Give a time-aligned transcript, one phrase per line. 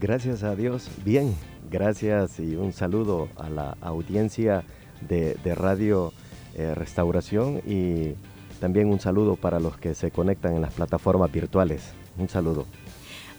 [0.00, 0.88] Gracias a Dios.
[1.04, 1.34] Bien,
[1.70, 4.64] gracias y un saludo a la audiencia
[5.06, 6.12] de, Radio
[6.56, 8.14] eh, Restauración y
[8.60, 11.92] también un saludo para los que se conectan en las plataformas virtuales.
[12.18, 12.66] Un saludo.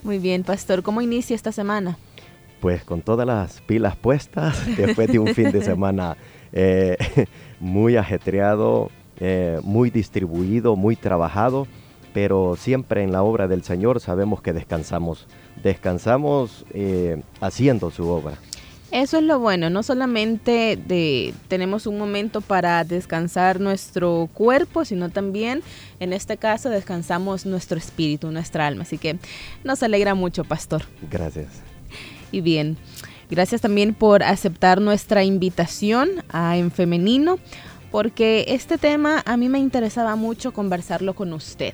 [0.03, 0.83] Muy bien, Pastor.
[0.83, 1.97] ¿Cómo inicia esta semana?
[2.59, 6.17] pues con todas las pilas puestas, después de un fin de semana
[6.51, 6.97] eh,
[7.59, 11.67] muy ajetreado, eh, muy distribuido, muy trabajado,
[12.13, 15.27] pero siempre en la obra del Señor sabemos que descansamos,
[15.63, 18.37] descansamos eh, haciendo su obra.
[18.91, 25.09] Eso es lo bueno, no solamente de, tenemos un momento para descansar nuestro cuerpo, sino
[25.09, 25.61] también
[25.99, 28.83] en este caso descansamos nuestro espíritu, nuestra alma.
[28.83, 29.17] Así que
[29.65, 30.83] nos alegra mucho, pastor.
[31.11, 31.47] Gracias
[32.31, 32.77] y bien.
[33.29, 37.39] Gracias también por aceptar nuestra invitación a En Femenino,
[37.91, 41.73] porque este tema a mí me interesaba mucho conversarlo con usted.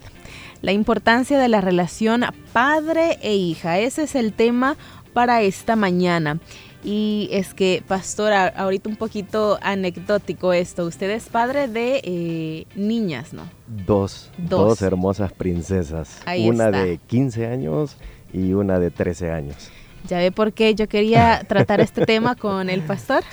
[0.62, 4.78] La importancia de la relación padre e hija, ese es el tema
[5.14, 6.40] para esta mañana.
[6.84, 10.86] Y es que, pastora, ahorita un poquito anecdótico esto.
[10.86, 13.44] Usted es padre de eh, niñas, ¿no?
[13.68, 16.20] Dos, dos, hermosas princesas.
[16.46, 17.96] una de 15 años
[18.34, 19.72] y una de 13 años.
[20.08, 23.24] Ya ve por qué yo quería tratar este tema con el pastor.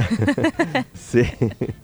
[0.95, 1.23] sí.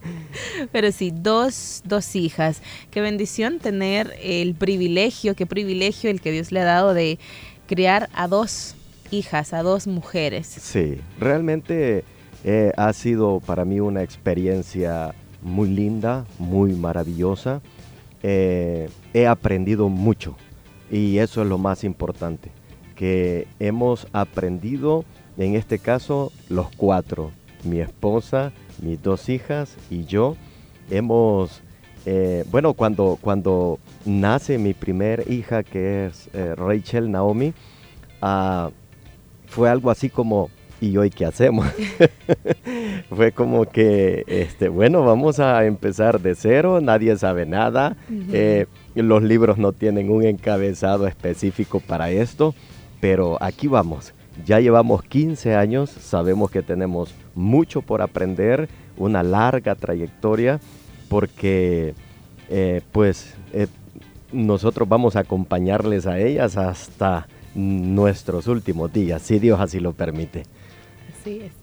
[0.73, 2.63] Pero sí, dos, dos hijas.
[2.91, 7.19] Qué bendición tener el privilegio, qué privilegio el que Dios le ha dado de
[7.67, 8.76] criar a dos
[9.13, 10.47] hijas, a dos mujeres.
[10.47, 12.05] Sí, realmente
[12.45, 17.61] eh, ha sido para mí una experiencia muy linda, muy maravillosa.
[18.23, 20.37] Eh, he aprendido mucho
[20.91, 22.51] y eso es lo más importante
[22.95, 25.05] que hemos aprendido,
[25.37, 27.33] en este caso los cuatro,
[27.65, 30.37] mi esposa, mis dos hijas y yo,
[30.89, 31.63] hemos,
[32.07, 37.53] eh, bueno, cuando, cuando nace mi primer hija, que es Rachel Naomi,
[38.23, 38.71] ah,
[39.47, 41.67] fue algo así como, ¿y hoy qué hacemos?
[43.11, 47.97] fue como que, este, bueno, vamos a empezar de cero, nadie sabe nada,
[48.33, 52.55] eh, los libros no tienen un encabezado específico para esto
[53.01, 54.13] pero aquí vamos.
[54.45, 60.61] Ya llevamos 15 años, sabemos que tenemos mucho por aprender, una larga trayectoria,
[61.09, 61.95] porque
[62.49, 63.67] eh, pues eh,
[64.33, 70.45] nosotros vamos a acompañarles a ellas hasta nuestros últimos días, si Dios así lo permite.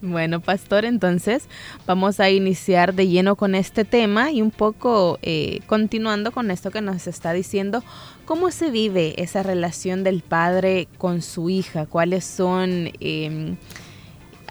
[0.02, 1.48] Bueno, pastor, entonces
[1.88, 6.70] vamos a iniciar de lleno con este tema y un poco eh, continuando con esto
[6.70, 7.84] que nos está diciendo,
[8.26, 11.86] ¿cómo se vive esa relación del padre con su hija?
[11.86, 13.56] ¿Cuáles son em,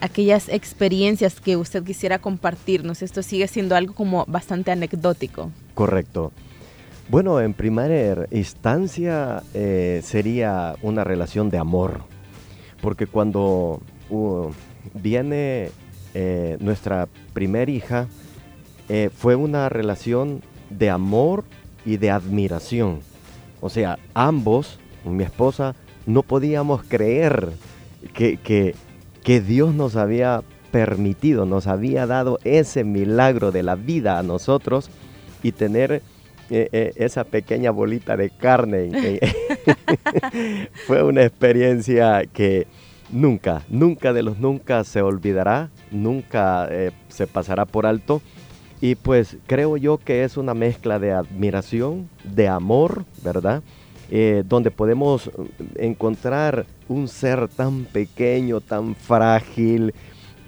[0.01, 3.03] aquellas experiencias que usted quisiera compartirnos?
[3.03, 5.51] Esto sigue siendo algo como bastante anecdótico.
[5.75, 6.33] Correcto.
[7.13, 12.01] Bueno, en primera instancia eh, sería una relación de amor,
[12.81, 13.83] porque cuando
[14.95, 15.73] viene
[16.15, 18.07] eh, nuestra primera hija,
[18.89, 21.45] eh, fue una relación de amor
[21.85, 23.01] y de admiración.
[23.61, 25.75] O sea, ambos, mi esposa,
[26.07, 27.51] no podíamos creer
[28.15, 28.39] que,
[29.23, 34.89] que, Dios nos había permitido, nos había dado ese milagro de la vida a nosotros
[35.43, 36.01] y tener
[36.55, 38.91] eh, esa pequeña bolita de carne.
[40.87, 42.67] Fue una experiencia que
[43.11, 48.21] nunca, nunca de los nunca se olvidará, nunca eh, se pasará por alto.
[48.81, 53.63] Y pues creo yo que es una mezcla de admiración, de amor, ¿verdad?
[54.11, 55.31] Eh, donde podemos
[55.77, 59.95] encontrar un ser tan pequeño, tan frágil,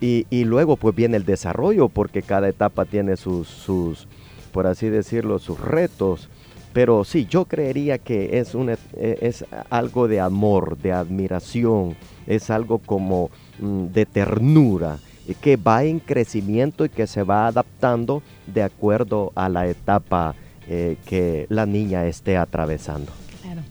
[0.01, 4.07] Y, luego pues viene el desarrollo, porque cada etapa tiene sus, sus,
[4.55, 6.29] por así decirlo, sus retos.
[6.73, 11.97] Pero sí, yo creería que es, una, e, es algo de amor, de admiración,
[12.29, 14.99] es algo como mm, de ternura,
[15.41, 20.37] que va en crecimiento y que se va adaptando de acuerdo a la etapa
[20.69, 23.11] eh, que la niña esté atravesando.
[23.43, 23.63] Claro.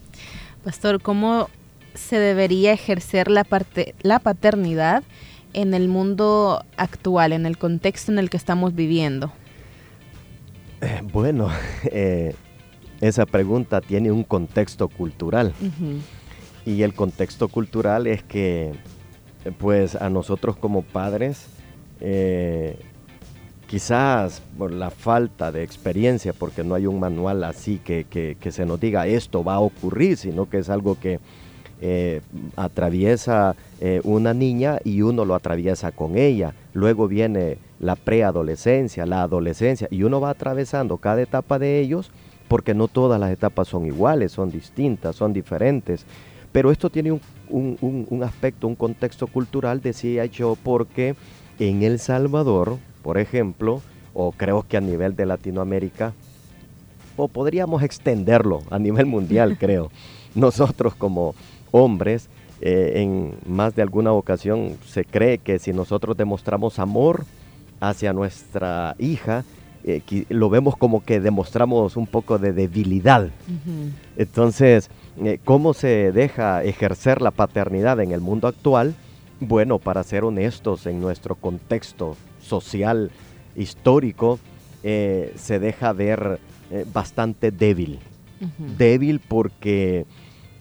[0.65, 1.49] Pastor, ¿cómo
[1.93, 5.03] se debería ejercer la, parte, la paternidad
[5.53, 9.31] en el mundo actual, en el contexto en el que estamos viviendo?
[10.83, 11.49] Eh, bueno,
[11.85, 12.35] eh,
[12.99, 15.53] esa pregunta tiene un contexto cultural.
[16.65, 18.73] Y el contexto cultural es que,
[19.57, 21.47] pues, a nosotros como padres,
[21.99, 22.79] eh,
[23.67, 28.65] quizás por la falta de experiencia, porque no hay un manual así que, que, se
[28.65, 31.19] nos diga esto va a ocurrir, sino que es algo que
[31.85, 32.21] eh,
[32.55, 36.53] atraviesa eh, una niña y uno lo atraviesa con ella.
[36.73, 42.09] Luego viene la preadolescencia, la adolescencia, y uno va atravesando cada etapa de ellos
[42.47, 46.05] porque no todas las etapas son iguales, son distintas, son diferentes.
[46.53, 47.19] Pero esto tiene
[47.49, 51.15] un, aspecto, un contexto cultural, decía yo, porque
[51.59, 53.81] en El Salvador, por ejemplo,
[54.13, 56.13] o creo que a nivel de Latinoamérica,
[57.17, 59.91] o podríamos extenderlo a nivel mundial, creo.
[60.33, 61.35] Nosotros como
[61.73, 62.29] hombres,
[62.61, 67.25] eh, en más de alguna ocasión se cree que si nosotros demostramos amor
[67.81, 69.43] hacia nuestra hija,
[69.85, 73.29] eh, lo vemos como que demostramos un poco de debilidad.
[74.15, 74.89] Entonces,
[75.21, 78.95] eh, ¿cómo se deja ejercer la paternidad en el mundo actual?
[79.41, 83.11] Bueno, para ser honestos, en nuestro contexto social,
[83.57, 84.39] histórico,
[84.83, 86.39] eh, se deja ver
[86.91, 87.99] bastante débil.
[88.77, 90.05] Débil porque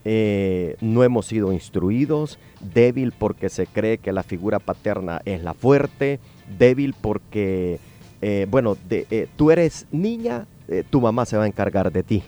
[0.04, 6.18] no hemos sido instruidos, débil porque se cree que la figura paterna es la fuerte,
[6.58, 7.78] débil porque
[8.22, 12.04] eh, bueno, de, eh, tú eres niña, eh, tu mamá se va a encargar de
[12.04, 12.22] ti.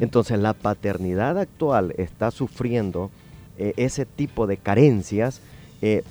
[0.00, 3.10] Entonces la paternidad actual está sufriendo
[3.58, 5.40] ese tipo de carencias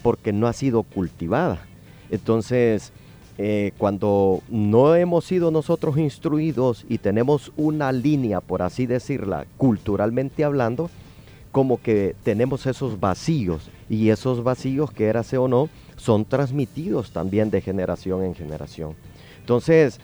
[0.02, 1.60] porque no ha sido cultivada.
[2.10, 2.92] Entonces,
[3.78, 10.90] cuando no hemos sido nosotros instruidos y tenemos una línea, por así decirla, culturalmente hablando,
[11.52, 17.50] como que tenemos esos vacíos y esos vacíos, que érase o no, son transmitidos también
[17.50, 18.94] de generación en generación.
[19.40, 20.00] Entonces,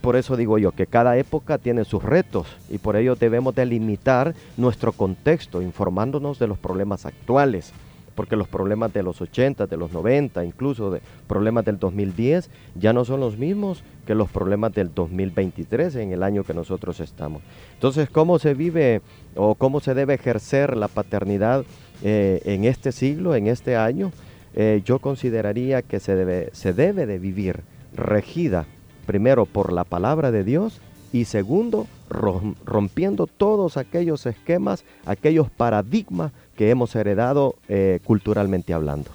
[0.00, 4.34] por eso digo yo que cada época tiene sus retos y por ello debemos delimitar
[4.56, 7.72] nuestro contexto, informándonos de los problemas actuales,
[8.20, 12.92] porque los problemas de los 80, de los 90, incluso de problemas del 2010, ya
[12.92, 17.40] no son los mismos que los problemas del 2023 en el año que nosotros estamos.
[17.72, 19.00] Entonces, ¿cómo se vive
[19.36, 21.64] o cómo se debe ejercer la paternidad
[22.02, 24.12] eh, en este siglo, en este año?
[24.54, 27.62] Eh, yo consideraría que se debe, se debe de vivir
[27.96, 28.66] regida
[29.06, 36.68] primero por la palabra de Dios y segundo rompiendo todos aquellos esquemas, aquellos paradigmas que
[36.68, 39.10] hemos heredado eh, culturalmente hablando.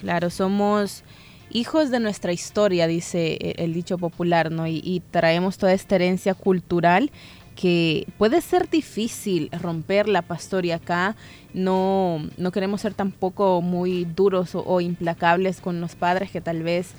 [0.00, 1.04] Claro, somos
[1.50, 4.66] hijos de nuestra historia, dice e-, el dicho popular, ¿no?
[4.66, 7.10] Y, traemos toda esta herencia cultural
[7.54, 11.16] que puede ser difícil romperla, pastor, y acá
[11.52, 16.92] no, no queremos ser tampoco muy duros o, implacables con los padres que tal vez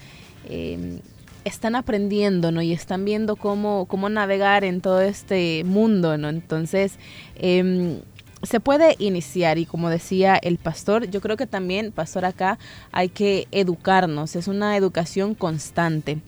[0.47, 0.99] eh,
[1.43, 2.61] están aprendiendo, ¿no?
[2.61, 6.29] Y están viendo cómo, cómo navegar en todo este mundo, ¿no?
[6.29, 6.99] Entonces,
[7.33, 8.01] em,
[8.47, 12.57] se puede iniciar y como decía el pastor, yo creo que también, pastor, acá
[12.93, 16.19] hay que educarnos, es una educación constante.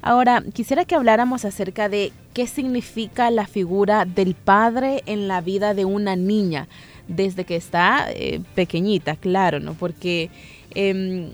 [0.00, 5.74] Ahora, quisiera que habláramos acerca de qué significa la figura del padre en la vida
[5.74, 6.68] de una niña,
[7.08, 9.74] desde que está eh, pequeñita, claro, ¿no?
[9.74, 10.30] Porque
[10.76, 11.32] em,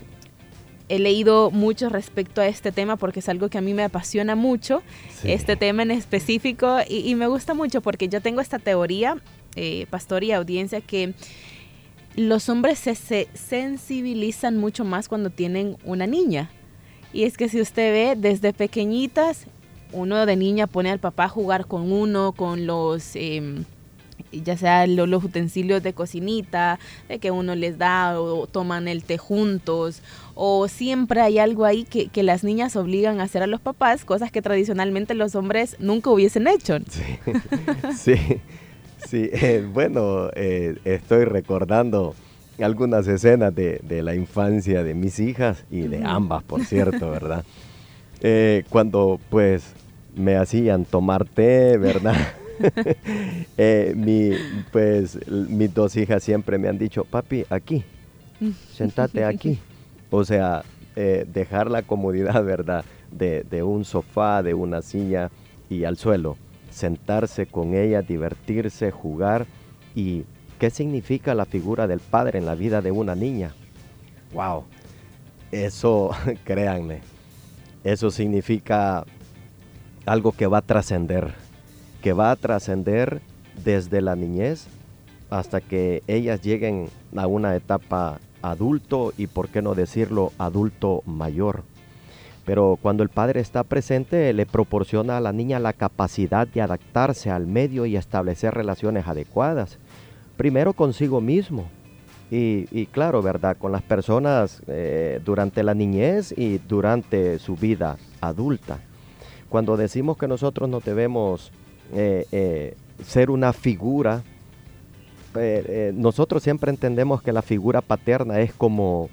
[0.89, 4.35] he leído mucho respecto a este tema porque es algo que a mí me apasiona
[4.35, 4.81] mucho,
[5.23, 9.17] este tema en específico, y, me gusta mucho porque yo tengo esta teoría,
[9.55, 11.13] eh, pastor y audiencia, que
[12.15, 16.49] los hombres se, se, sensibilizan mucho más cuando tienen una niña.
[17.13, 19.47] Y es que si usted ve desde pequeñitas,
[19.91, 23.15] uno de niña pone al papá a jugar con uno, con los...
[23.15, 23.65] Em,
[24.31, 26.79] ya sea los, utensilios de cocinita,
[27.09, 30.01] de que uno les da o toman el té juntos,
[30.35, 34.05] o siempre hay algo ahí que, que, las niñas obligan a hacer a los papás,
[34.05, 36.77] cosas que tradicionalmente los hombres nunca hubiesen hecho.
[36.89, 37.03] Sí,
[37.97, 38.41] sí,
[39.11, 42.15] eh, bueno, eh, estoy recordando
[42.61, 47.43] algunas escenas de, de, la infancia de mis hijas y de ambas, por cierto, ¿verdad?
[48.21, 49.73] Eh, cuando pues
[50.15, 52.15] me hacían tomar té, ¿verdad?
[53.57, 54.31] eh, mi,
[54.71, 57.83] pues mis dos hijas siempre me han dicho, papi, aquí,
[58.73, 59.59] sentate aquí.
[60.11, 60.63] O sea,
[60.95, 62.85] eh, dejar la comodidad, ¿verdad?
[63.11, 65.31] De, de un sofá, de una silla
[65.69, 66.37] y al suelo.
[66.81, 69.45] Sentarse con ella, divertirse, jugar.
[69.93, 70.23] ¿Y
[70.57, 73.53] qué significa la figura del padre en la vida de una niña?
[74.33, 74.63] ¡Wow!
[75.51, 76.09] Eso,
[76.43, 77.01] créanme,
[77.83, 79.05] eso significa
[80.07, 81.35] algo que va a trascender,
[82.01, 83.21] que va a trascender
[83.63, 84.65] desde la niñez
[85.29, 91.63] hasta que ellas lleguen a una etapa adulto y, por qué no decirlo, adulto mayor.
[92.45, 97.29] Pero cuando el padre está presente, le proporciona a la niña la capacidad de adaptarse
[97.29, 99.77] al medio y establecer relaciones adecuadas.
[100.37, 101.69] Primero consigo mismo.
[102.33, 103.57] Y, claro, ¿verdad?
[103.57, 108.79] Con las personas eh, durante la niñez y durante su vida adulta.
[109.49, 111.51] Cuando decimos que nosotros no debemos
[111.93, 114.23] eh, eh, ser una figura,
[115.93, 119.09] nosotros siempre entendemos que la figura paterna es como,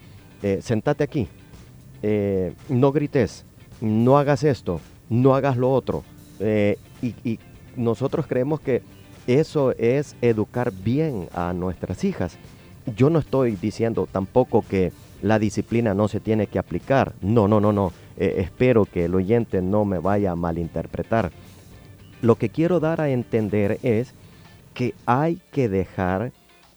[0.61, 1.29] sentate aquí,
[2.03, 3.45] eh, no grites,
[3.81, 6.05] no hagas esto, no hagas lo otro.
[6.41, 7.39] Eh, y,
[7.77, 8.83] nosotros creemos que
[9.29, 12.37] eso es educar bien a nuestras hijas.
[12.97, 17.13] Yo no estoy diciendo tampoco que la disciplina no se tiene que aplicar.
[17.21, 17.93] No, no, no, no.
[18.17, 21.31] Eh, espero que el oyente no me vaya a malinterpretar.
[22.21, 24.13] Lo que quiero dar a entender es
[24.75, 26.33] que hay que dejar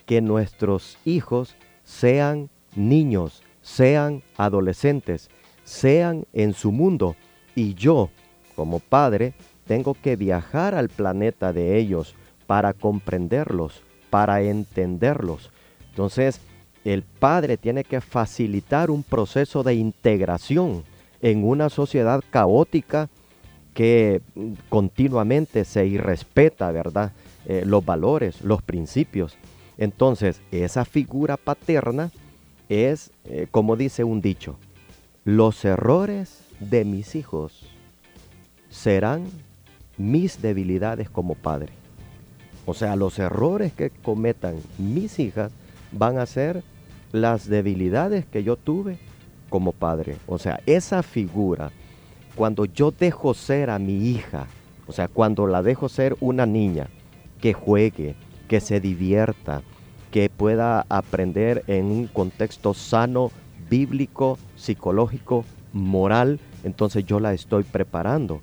[0.06, 5.30] que nuestros hijos sean niños, sean adolescentes,
[5.64, 7.16] sean en su mundo
[7.56, 8.10] y yo,
[8.56, 9.34] como padre,
[9.66, 12.16] tengo que viajar al planeta de ellos
[12.48, 15.52] para comprenderlos, para entenderlos.
[15.90, 16.42] Entonces,
[16.84, 20.84] el padre tiene que facilitar un proceso de integración
[21.22, 23.10] en una sociedad caótica
[23.74, 24.22] que
[24.70, 27.14] continuamente se irrespeta, ¿verdad?
[27.46, 29.38] Eh, los valores, los principios.
[29.78, 32.12] Entonces, esa figura paterna
[32.72, 34.58] es, eh, como dice un dicho,
[35.26, 37.68] los errores de mis hijos
[38.70, 39.26] serán
[39.98, 41.74] mis debilidades como padre.
[42.66, 45.52] O sea, los errores que cometan mis hijas
[45.92, 46.64] van a ser
[47.12, 48.98] las debilidades que yo tuve
[49.50, 50.16] como padre.
[50.26, 51.72] O sea, esa figura,
[52.36, 54.48] cuando yo dejo ser a mi hija,
[54.88, 56.88] o sea, cuando la dejo ser una niña
[57.42, 58.16] que juegue,
[58.48, 59.62] que se divierta,
[60.12, 63.32] que pueda aprender en un contexto sano,
[63.70, 68.42] bíblico, psicológico, moral, entonces yo la estoy preparando.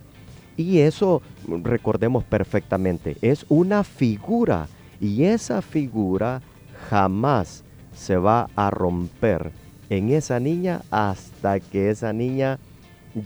[0.57, 4.67] Y eso, recordemos perfectamente, es una figura
[5.01, 6.43] y esa figura
[6.91, 7.63] jamás
[7.95, 9.53] se va a romper
[9.91, 12.59] en esa niña hasta que esa niña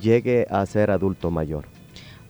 [0.01, 1.65] llegue a ser adulto mayor.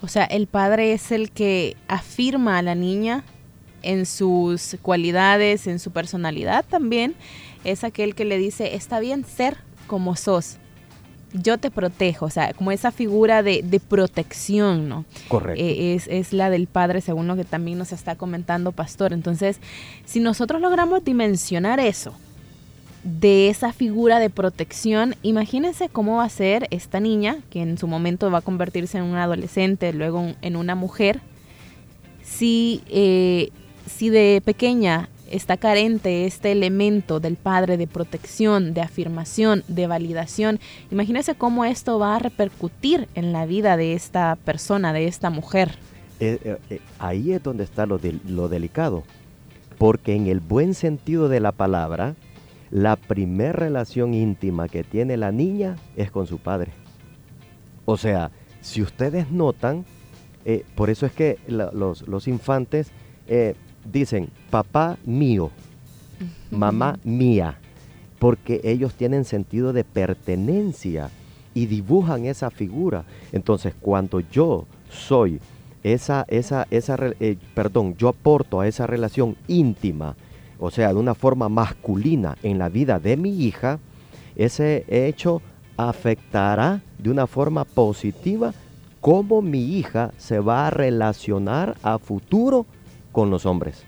[0.00, 3.24] O sea, el padre es el que afirma a la niña
[3.82, 7.14] en sus cualidades, en su personalidad también,
[7.64, 10.56] es aquel que le dice, está bien ser como sos.
[11.32, 15.06] Yo te protejo, o sea, como esa figura de, protección, ¿no?
[15.28, 15.62] Correcto.
[15.62, 19.14] Eh, es, es la del Padre, según lo que también nos está comentando Pastor.
[19.14, 19.58] Entonces,
[20.04, 22.14] si nosotros logramos dimensionar eso,
[23.04, 27.86] de esa figura de protección, imagínense cómo va a ser esta niña, que en su
[27.86, 31.20] momento va a convertirse en una adolescente, luego en una mujer,
[32.22, 33.50] si eh,
[33.92, 40.60] si de pequeña está carente este elemento del padre de protección, de afirmación, de validación,
[40.90, 45.76] imagínese cómo esto va a repercutir en la vida de esta persona, de esta mujer.
[46.20, 49.04] Eh, eh, eh, ahí es donde está lo, lo delicado,
[49.78, 52.14] porque en el buen sentido de la palabra,
[52.70, 56.72] la primera relación íntima que tiene la niña es con su padre.
[57.84, 58.30] O sea,
[58.60, 59.84] si ustedes notan,
[60.74, 62.90] por eso es que los, los, infantes
[63.84, 65.50] dicen papá mío,
[66.50, 67.58] mamá mía,
[68.18, 71.10] porque ellos tienen sentido de pertenencia
[71.54, 73.04] y dibujan esa figura.
[73.32, 75.40] Entonces, cuando yo soy
[75.82, 80.16] esa, esa, esa, eh, perdón, yo aporto a esa relación íntima,
[80.58, 83.80] o sea, de una forma masculina en la vida de mi hija,
[84.36, 85.42] ese hecho
[85.76, 88.54] afectará de una forma positiva
[89.00, 92.66] cómo mi hija se va a relacionar a futuro
[93.12, 93.84] con los hombres.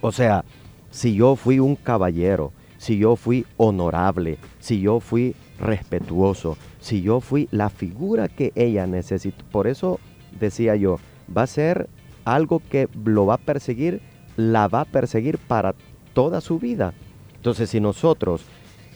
[0.00, 0.44] O sea,
[0.90, 7.20] si yo fui un caballero, si yo fui honorable, si yo fui respetuoso, si yo
[7.20, 9.44] fui la figura que ella necesita.
[9.50, 10.00] Por eso
[10.38, 10.98] decía yo,
[11.34, 11.88] va a ser
[12.24, 14.00] algo que lo va a perseguir,
[14.36, 15.74] la va a perseguir para
[16.14, 16.94] toda su vida.
[17.36, 18.44] Entonces, si nosotros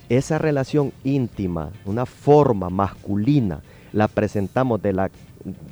[0.09, 3.63] esa relación íntima, una forma masculina,
[3.93, 5.11] la presentamos de la,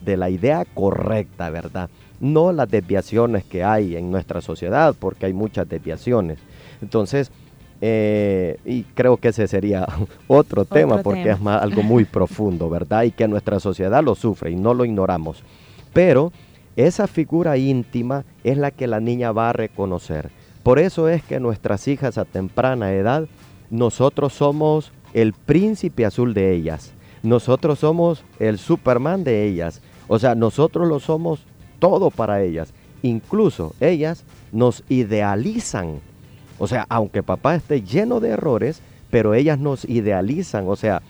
[0.05, 1.91] de la idea correcta, ¿verdad?
[2.21, 6.39] No las desviaciones que hay en nuestra sociedad, porque hay muchas desviaciones.
[6.81, 7.31] Entonces,
[7.83, 9.87] Eh, y creo que ese sería
[10.29, 13.05] otro, tema porque es más, algo muy profundo, ¿verdad?
[13.05, 15.43] Y que nuestra sociedad lo sufre y no lo ignoramos.
[15.93, 16.31] Pero
[16.77, 20.31] esa figura íntima es la que la niña va a reconocer.
[20.63, 23.27] Por eso es que nuestras hijas a temprana edad,
[23.71, 26.93] nosotros somos el príncipe azul de ellas.
[27.23, 29.81] Nosotros somos el Superman de ellas.
[30.07, 31.41] O sea, nosotros lo somos
[31.81, 32.73] todo para ellas.
[33.03, 36.01] Incluso ellas nos idealizan.
[36.59, 40.69] O sea, aunque papá esté lleno de errores, pero ellas nos idealizan.
[40.69, 41.03] O sea,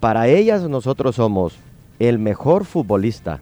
[0.00, 1.54] para ellas nosotros somos
[1.98, 3.40] el mejor futbolista,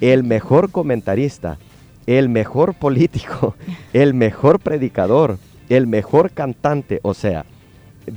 [0.00, 1.58] el mejor comentarista,
[2.06, 3.56] el mejor político,
[3.92, 5.38] el mejor predicador,
[5.68, 7.00] el mejor cantante.
[7.02, 7.44] O sea,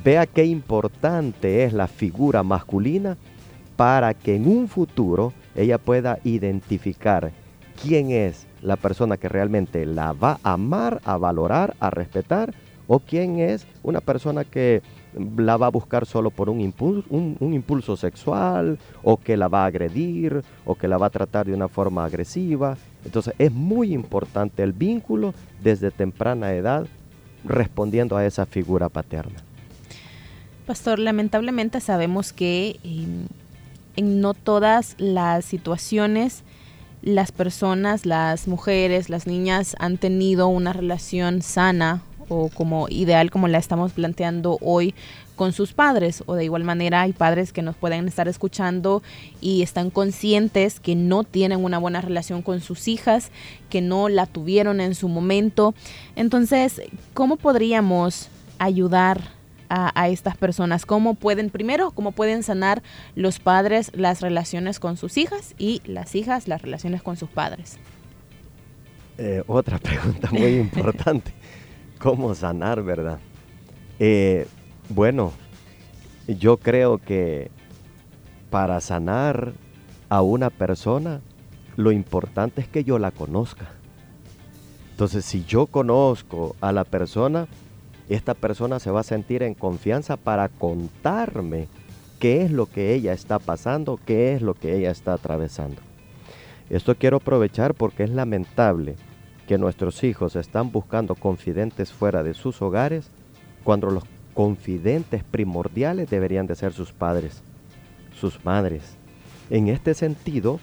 [0.04, 3.18] vea qué importante es la figura masculina
[3.76, 7.32] para que en un futuro ella pueda identificar
[7.82, 12.54] quién es la persona que realmente la va a amar, a valorar, a respetar,
[12.88, 14.82] o quién es una persona que
[15.38, 20.44] la va a buscar solo por un impulso, sexual, o que la va a agredir,
[20.66, 22.78] o que la va a tratar de una forma agresiva.
[23.04, 26.86] Entonces es muy importante el vínculo desde temprana edad
[27.44, 29.38] respondiendo a esa figura paterna.
[30.66, 33.28] Pastor, lamentablemente sabemos que em,
[33.96, 36.44] en no todas las situaciones
[37.06, 43.48] las personas, las mujeres, las niñas han tenido una relación sana o como ideal como
[43.48, 44.96] la estamos planteando hoy
[45.36, 49.04] con sus padres o de igual manera hay padres que nos pueden estar escuchando
[49.40, 53.30] y están conscientes que no tienen una buena relación con sus hijas,
[53.70, 55.76] que no la tuvieron en su momento.
[56.16, 56.82] Entonces,
[57.14, 59.35] ¿cómo podríamos ayudar
[59.70, 60.86] a, estas personas?
[60.86, 62.84] ¿Cómo pueden, primero, cómo pueden sanar
[63.16, 67.78] los padres las relaciones con sus hijas y las hijas las relaciones con sus padres?
[69.18, 71.34] Eh, otra pregunta muy importante.
[72.00, 73.20] ¿Cómo sanar, verdad?
[74.00, 74.48] Eh,
[74.90, 75.32] bueno,
[76.28, 77.50] yo creo que
[78.50, 79.54] para sanar
[80.10, 81.22] a una persona,
[81.76, 83.68] lo importante es que yo la conozca.
[84.92, 87.48] Entonces, si yo conozco a la persona,
[88.10, 91.68] esta persona se va a sentir en confianza para contarme
[92.20, 95.82] qué es lo que ella está pasando, qué es lo que ella está atravesando.
[96.70, 98.96] Esto quiero aprovechar porque es lamentable
[99.48, 103.10] que nuestros hijos están buscando confidentes fuera de sus hogares
[103.64, 107.42] cuando los confidentes primordiales deberían de ser sus padres,
[108.20, 108.96] sus madres.
[109.50, 110.60] En este sentido,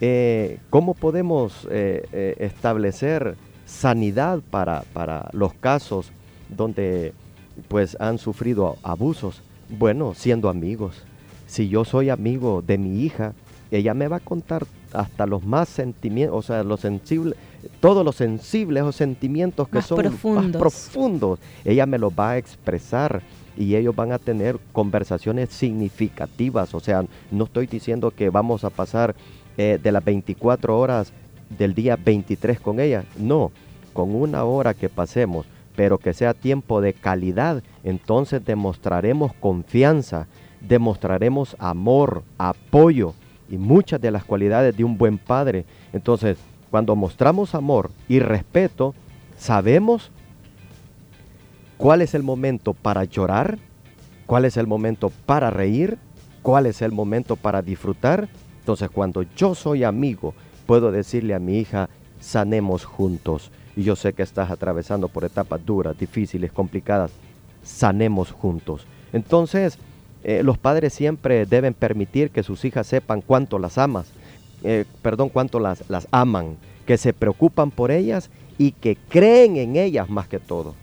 [0.00, 6.10] eh, ¿cómo podemos eh, eh, establecer sanidad para, para los casos
[6.56, 7.12] donde
[7.68, 9.42] pues han sufrido abusos.
[9.68, 11.02] Bueno, siendo amigos.
[11.46, 13.32] Si yo soy amigo de mi hija,
[13.70, 17.36] ella me va a contar hasta los más sentimientos, o sea, los sensibles,
[17.80, 21.38] todos los sensibles o sentimientos que son más profundos.
[21.64, 23.22] Ella me los va a expresar
[23.56, 26.74] y ellos van a tener conversaciones significativas.
[26.74, 29.14] O sea, no estoy diciendo que vamos a pasar
[29.56, 31.12] eh, de las 24 horas
[31.56, 33.04] del día 23 con ella.
[33.16, 33.50] No,
[33.92, 40.26] con una hora que pasemos pero que sea tiempo de calidad, entonces demostraremos confianza,
[40.60, 43.14] demostraremos amor, apoyo
[43.48, 45.64] y muchas de las cualidades de un buen padre.
[45.92, 46.38] Entonces,
[46.70, 48.94] cuando mostramos amor y respeto,
[49.36, 50.10] sabemos
[51.76, 53.58] cuál es el momento para llorar,
[54.26, 55.98] cuál es el momento para reír,
[56.42, 58.28] cuál es el momento para disfrutar.
[58.60, 60.34] Entonces, cuando yo soy amigo,
[60.66, 65.64] puedo decirle a mi hija, sanemos juntos y yo sé que estás atravesando por etapas
[65.64, 67.10] duras, difíciles, complicadas,
[67.62, 68.86] sanemos juntos.
[69.12, 69.78] Entonces,
[70.22, 74.06] eh, los padres siempre deben permitir que sus hijas sepan cuánto las amas,
[74.62, 76.56] eh, perdón, cuánto las, las aman,
[76.86, 80.74] que se preocupan por ellas y que creen en ellas más que todo.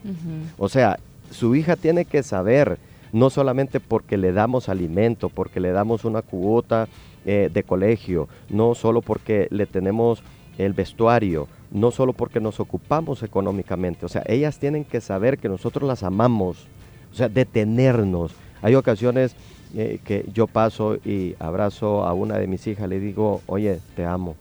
[0.58, 1.00] O sea,
[1.32, 2.78] su hija tiene que saber,
[3.14, 6.88] no solamente porque le damos alimento, porque le damos una cuota
[7.26, 10.24] eh, de colegio, no solo porque le tenemos
[10.66, 15.50] el vestuario, no solo porque nos ocupamos económicamente, o sea, ellas tienen que saber que
[15.50, 16.68] nosotros las amamos,
[17.12, 18.34] o sea, detenernos.
[18.62, 19.36] Hay ocasiones
[19.76, 24.06] eh, que yo paso y abrazo a una de mis hijas, le digo, oye, te
[24.06, 24.36] amo.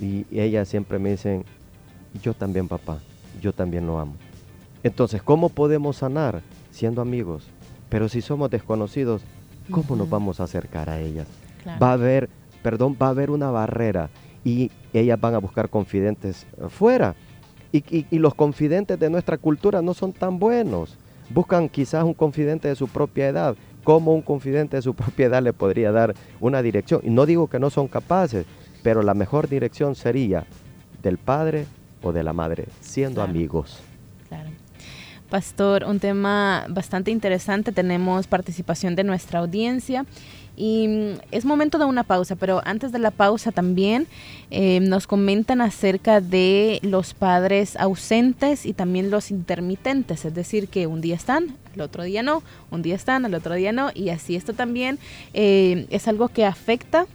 [0.00, 1.44] Y ellas siempre me dicen,
[2.22, 2.98] yo también papá,
[3.40, 4.14] yo también lo amo.
[4.82, 6.42] Entonces, ¿cómo podemos sanar?
[6.70, 7.48] Siendo amigos.
[7.88, 9.22] Pero si somos desconocidos,
[9.70, 11.26] ¿cómo nos vamos a acercar a ellas?
[11.82, 12.28] Va a haber,
[12.62, 14.10] perdón, va a haber una barrera
[14.46, 17.16] y ellas van a buscar confidentes fuera.
[17.72, 20.96] Y, los confidentes de nuestra cultura no son tan buenos.
[21.30, 23.56] Buscan quizás un confidente de su propia edad.
[23.82, 27.00] ¿Cómo un confidente de su propia edad le podría dar una dirección?
[27.02, 28.46] Y no digo que no son capaces,
[28.84, 30.46] pero la mejor dirección sería
[31.02, 31.66] del padre
[32.00, 33.80] o de la madre, siendo amigos.
[35.28, 37.72] Pastor, un tema bastante interesante.
[37.72, 40.06] Tenemos participación de nuestra audiencia
[40.56, 44.06] y mm, es momento de una pausa, pero antes de la pausa también
[44.50, 50.86] eh, nos comentan acerca de los padres ausentes y también los intermitentes, es decir, que
[50.86, 54.08] un día están, al otro día no, un día están, al otro día no, y
[54.08, 54.98] así esto también
[55.34, 57.06] eh, es algo que afecta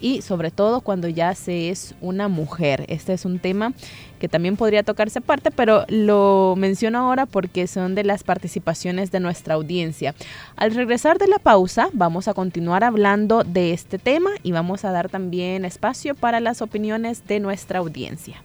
[0.00, 2.84] y sobre todo cuando ya se es una mujer.
[2.88, 3.72] Este es un tema
[4.18, 9.20] que también podría tocarse aparte, pero lo menciono ahora porque son de las participaciones de
[9.20, 10.14] nuestra audiencia.
[10.56, 14.92] Al regresar de la pausa, vamos a continuar hablando de este tema y vamos a
[14.92, 18.42] dar también espacio para las opiniones de nuestra audiencia.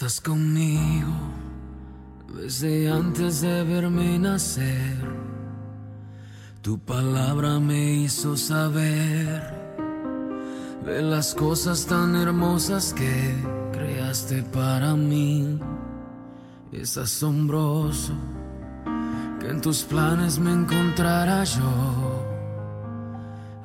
[0.00, 1.12] Estás conmigo
[2.34, 4.96] desde antes de verme nacer.
[6.62, 9.42] Tu palabra me hizo saber
[10.86, 13.34] de las cosas tan hermosas que
[13.72, 15.58] creaste para mí.
[16.72, 18.14] Es asombroso
[19.38, 22.24] que en tus planes me encontrara yo,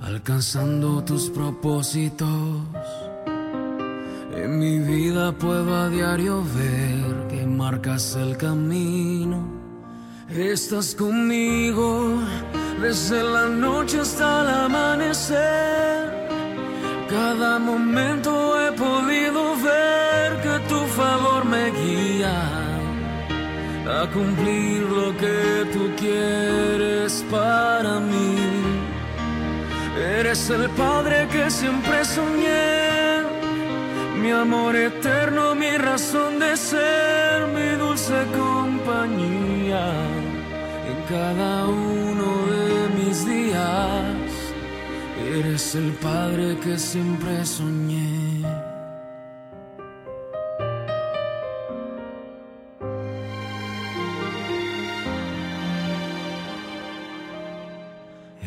[0.01, 3.04] alcanzando tus propósitos
[4.35, 9.39] en mi vida puedo a diario ver que marcas el camino.
[10.29, 12.19] Estás conmigo
[12.81, 16.27] desde la noche hasta el amanecer.
[17.09, 22.37] Cada momento he podido ver que tu favor me guía
[23.87, 28.35] a cumplir lo que tú quieres para mí.
[29.97, 32.94] Eres el Padre que siempre soñé
[34.25, 39.85] mi amor eterno, mi razón de ser, mi dulce compañía
[40.89, 44.31] en cada uno de mis días.
[45.37, 48.41] Eres el Padre que siempre soñé.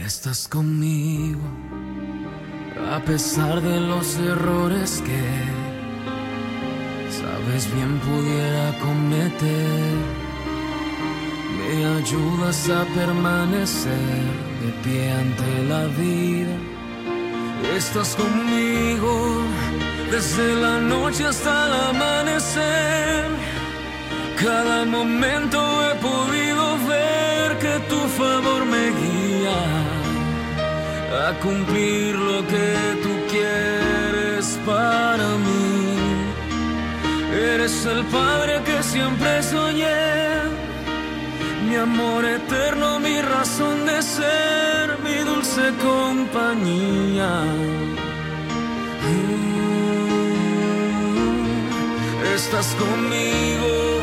[0.05, 1.47] Estás conmigo
[2.91, 5.68] a pesar de los errores que
[7.39, 9.97] Sabes bien pudiera cometer,
[11.57, 14.25] me ayudas a permanecer
[14.61, 16.57] de pie ante la vida.
[17.77, 19.43] Estás conmigo
[20.11, 23.27] desde la noche hasta el amanecer.
[24.43, 29.59] Cada momento he podido ver que tu favor me guía
[31.29, 32.69] a cumplir lo que
[33.05, 35.78] tú quieres para mí.
[37.39, 40.43] Eres el Padre que siempre soñé,
[41.69, 47.31] mi amor eterno, mi razón de ser, mi dulce compañía.
[49.05, 49.55] Mm,
[52.35, 54.03] estás conmigo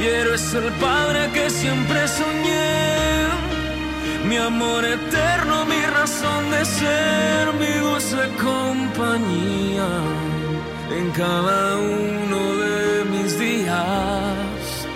[0.00, 3.28] y eres el Padre que siempre soñé,
[4.24, 9.88] mi amor eterno, mi razón de ser, mi dulce compañía
[10.98, 14.86] en cada uno de mis días.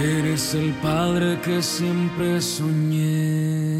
[0.00, 3.71] Eres el Padre que siempre soñé.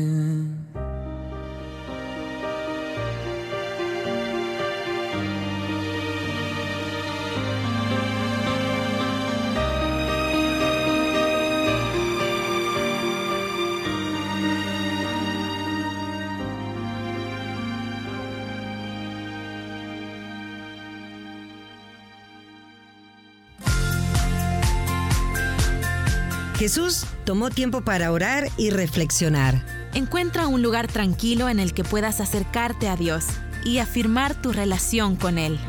[26.73, 29.63] Jesús tomó tiempo para orar y reflexionar.
[29.93, 33.27] Encuentra un lugar tranquilo en el que puedas acercarte a Dios
[33.63, 35.61] y afirmar tu relación con Él.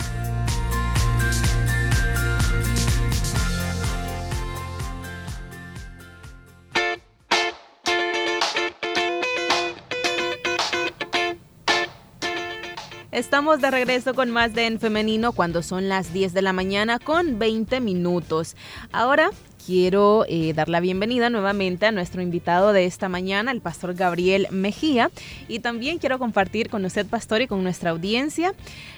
[13.11, 16.97] Estamos de regreso con más de En Femenino cuando son las 10 de la mañana
[16.97, 18.55] con 20 minutos.
[18.93, 19.31] Ahora
[19.65, 24.47] quiero eh, dar la bienvenida nuevamente a nuestro invitado de esta mañana, el pastor Gabriel
[24.51, 25.09] Mejía,
[25.47, 28.53] y también quiero compartir con usted, pastor, y con nuestra audiencia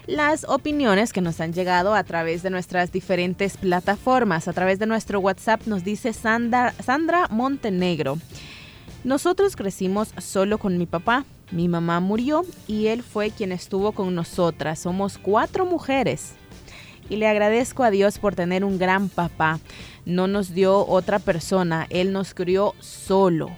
[0.08, 4.48] las opiniones que nos han llegado a través de nuestras diferentes plataformas.
[4.48, 8.18] A través de nuestro WhatsApp nos dice Sandra, Sandra Montenegro.
[9.04, 11.26] Nosotros crecimos solo con mi papá.
[11.52, 14.80] Mi mamá murió y él fue quien estuvo con nosotras.
[14.80, 16.34] Somos cuatro mujeres
[17.10, 19.60] y le agradezco a Dios por tener un gran papá.
[20.06, 23.52] No nos dio otra persona, Él nos crió solo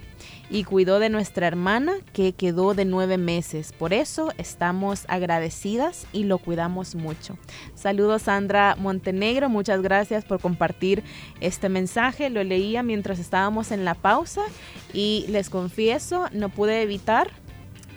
[0.50, 3.74] y cuidó de nuestra hermana que quedó de nueve meses.
[3.74, 7.38] Por eso estamos agradecidas y lo cuidamos mucho.
[7.76, 11.04] Saludos Sandra Montenegro, muchas gracias por compartir
[11.42, 12.30] este mensaje.
[12.30, 14.42] Lo leía mientras estábamos en la pausa
[14.94, 17.30] y les confieso, no pude evitar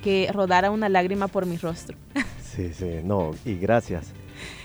[0.03, 1.97] que rodara una lágrima por mi rostro.
[2.43, 4.13] Sí, sí, no, y gracias.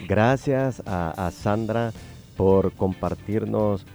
[0.08, 1.92] Gracias a, a Sandra
[2.36, 3.86] por compartirnos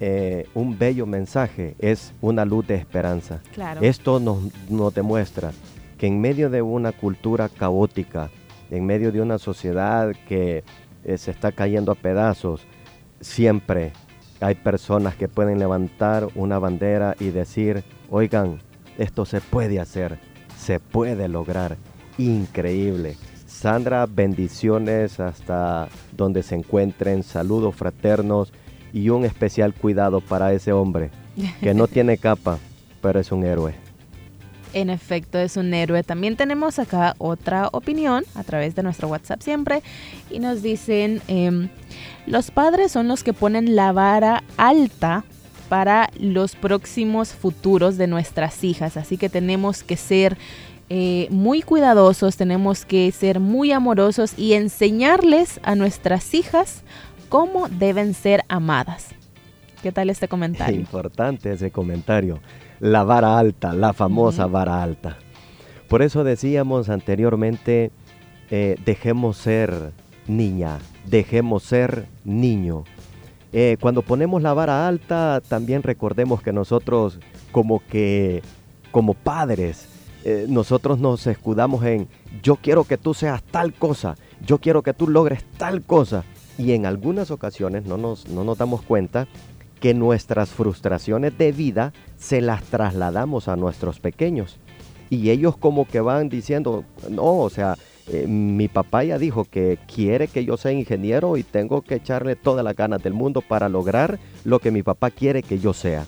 [0.00, 3.40] eh, un bello mensaje, es una luz de esperanza.
[3.80, 4.38] Esto nos,
[4.70, 5.50] nos demuestra
[5.98, 8.30] que en medio de una cultura caótica,
[8.70, 10.62] en medio de una sociedad que
[11.04, 12.64] eh, se está cayendo a pedazos,
[13.20, 13.92] siempre
[14.40, 18.60] hay personas que pueden levantar una bandera y decir, oigan,
[18.98, 20.20] esto se puede hacer,
[20.56, 21.76] se puede lograr.
[22.18, 23.16] Increíble.
[23.58, 28.52] Sandra, bendiciones hasta donde se encuentren, saludos fraternos
[28.92, 31.10] y un especial cuidado para ese hombre
[31.60, 32.58] que no tiene capa,
[33.02, 33.74] pero es un héroe.
[34.74, 36.04] En efecto, es un héroe.
[36.04, 39.82] También tenemos acá otra opinión a través de nuestro WhatsApp siempre
[40.30, 41.68] y nos dicen, em,
[42.26, 45.24] los padres son los que ponen la vara alta
[45.68, 50.38] para los próximos futuros de nuestras hijas, así que tenemos que ser
[50.90, 56.82] eh, muy cuidadosos, tenemos que ser muy amorosos y enseñarles a nuestras hijas
[57.28, 59.08] cómo deben ser amadas.
[59.82, 60.80] ¿Qué tal este comentario?
[60.80, 62.40] Importante ese comentario.
[62.80, 65.18] La vara alta, la famosa vara alta.
[65.88, 67.90] Por eso decíamos anteriormente,
[68.50, 69.92] eh, dejemos ser
[70.26, 72.84] niña, dejemos ser niño.
[73.52, 77.18] Eh, cuando ponemos la vara alta, también recordemos que nosotros
[77.52, 78.42] como que,
[78.90, 79.87] como padres,
[80.24, 82.08] eh, nosotros nos escudamos en,
[82.42, 86.24] yo quiero que tú seas tal cosa, yo quiero que tú logres tal cosa
[86.56, 89.28] y en algunas ocasiones no nos, no damos cuenta
[89.80, 94.58] que nuestras frustraciones de vida se las trasladamos a nuestros pequeños.
[95.10, 97.76] Y ellos como que van diciendo, no, o sea,
[98.08, 102.36] eh, mi papá ya dijo que quiere que yo sea ingeniero y tengo que echarle
[102.36, 106.06] todas las ganas del mundo para lograr lo que mi papá quiere que yo sea.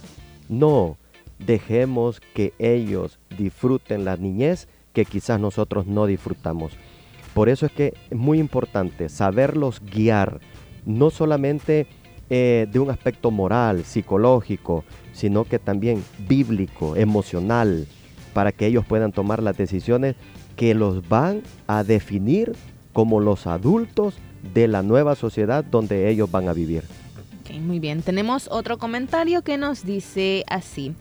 [0.48, 0.96] No,
[1.44, 6.72] dejemos que ellos disfruten la niñez que quizás nosotros no disfrutamos.
[7.34, 10.40] Por eso es que es muy importante saberlos guiar,
[10.84, 11.86] no solamente
[12.28, 17.86] eh, de un aspecto moral, psicológico, sino que también bíblico, emocional,
[18.32, 20.16] para que ellos puedan tomar las decisiones
[20.56, 22.52] que los van a definir
[22.92, 24.16] como los adultos
[24.54, 26.84] de la nueva sociedad donde ellos van a vivir.
[27.58, 30.94] Muy bien, tenemos otro comentario que nos dice así.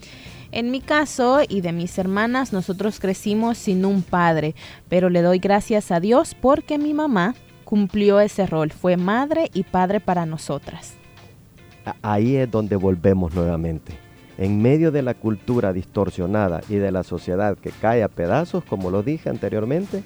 [0.51, 4.55] En mi caso y de mis hermanas, nosotros crecimos sin un padre,
[4.87, 7.35] pero le doy gracias a Dios porque mi mamá
[7.65, 10.95] cumplió ese rol, fue madre y padre para nosotras.
[12.01, 13.93] Ahí es donde volvemos nuevamente.
[14.39, 18.89] En medio de la cultura distorsionada y de la sociedad que cae a pedazos, como
[18.89, 20.01] lo dije anteriormente,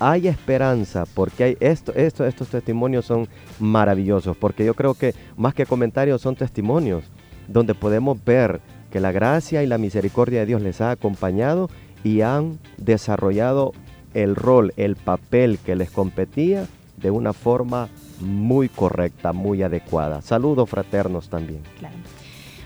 [0.00, 3.28] hay esperanza porque hay esto, esto, estos testimonios son
[3.58, 7.04] maravillosos, porque yo creo que más que comentarios son testimonios
[7.48, 11.68] donde podemos ver que la gracia y la misericordia de Dios les ha acompañado
[12.04, 13.72] y han desarrollado
[14.14, 17.88] el rol, el papel que les competía de una forma
[18.20, 20.22] muy correcta, muy adecuada.
[20.22, 21.62] Saludos fraternos también.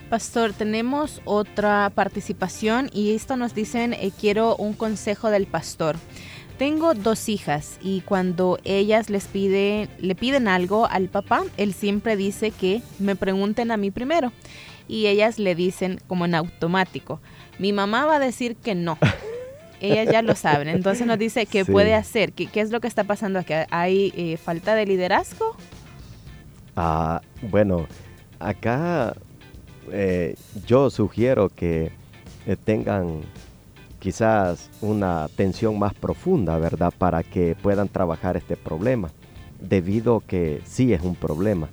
[0.09, 5.97] Pastor, tenemos otra participación y esto nos dicen, eh, quiero un consejo del pastor.
[6.59, 12.17] Tengo dos hijas y cuando ellas les piden, le piden algo al papá, él siempre
[12.17, 14.33] dice que me pregunten a mí primero
[14.85, 17.21] y ellas le dicen como en automático,
[17.59, 18.97] mi mamá va a decir que no.
[19.79, 22.89] ellas ya lo saben, entonces nos dice qué puede hacer, ¿Qué, ¿Qué, es lo que
[22.89, 23.53] está pasando aquí.
[23.71, 25.55] ¿Hay eh, falta de liderazgo?
[26.75, 27.87] Ah, bueno,
[28.37, 29.15] acá
[29.93, 30.35] eh,
[30.67, 31.93] yo sugiero que
[32.45, 33.21] eh, tengan
[33.99, 36.93] quizás una atención más profunda, ¿verdad?
[36.97, 39.09] Para que puedan trabajar este problema,
[39.59, 41.69] debido que sí es un problema.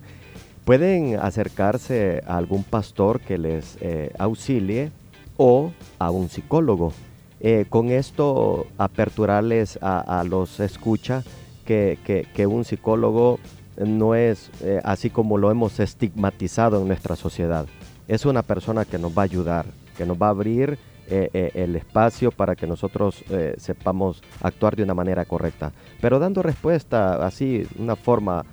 [0.65, 4.91] Pueden acercarse a algún pastor que les eh, auxilie
[5.37, 6.93] o a un psicólogo.
[7.39, 11.23] Eh, con esto aperturarles a, los escucha
[11.65, 13.39] que, un psicólogo
[13.77, 17.67] no es eh, así como lo hemos estigmatizado en nuestra sociedad.
[18.09, 22.31] Es una persona que nos va a ayudar, que nos va a abrir el espacio
[22.31, 23.25] para que nosotros
[23.57, 25.73] sepamos actuar de una manera correcta.
[26.01, 28.45] Pero dando respuesta así, una forma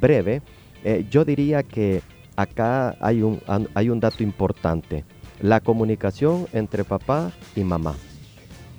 [0.00, 0.42] breve,
[0.84, 2.02] eh, yo diría que
[2.36, 3.40] acá hay un,
[3.74, 5.04] hay un dato importante,
[5.40, 7.94] la comunicación entre papá y mamá.